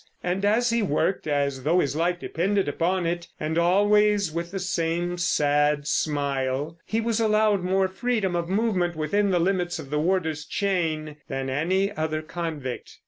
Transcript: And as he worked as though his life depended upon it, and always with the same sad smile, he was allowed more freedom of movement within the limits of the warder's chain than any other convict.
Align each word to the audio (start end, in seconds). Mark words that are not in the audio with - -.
And 0.23 0.43
as 0.43 0.71
he 0.71 0.81
worked 0.81 1.27
as 1.27 1.61
though 1.61 1.79
his 1.79 1.95
life 1.95 2.19
depended 2.19 2.67
upon 2.67 3.05
it, 3.05 3.27
and 3.39 3.55
always 3.55 4.31
with 4.31 4.49
the 4.49 4.57
same 4.57 5.15
sad 5.19 5.85
smile, 5.85 6.79
he 6.87 6.99
was 6.99 7.19
allowed 7.19 7.61
more 7.63 7.87
freedom 7.87 8.35
of 8.35 8.49
movement 8.49 8.95
within 8.95 9.29
the 9.29 9.37
limits 9.37 9.77
of 9.77 9.91
the 9.91 9.99
warder's 9.99 10.43
chain 10.43 11.17
than 11.27 11.51
any 11.51 11.91
other 11.91 12.23
convict. 12.23 12.97